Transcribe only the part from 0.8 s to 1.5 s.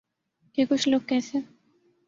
لوگ کیسے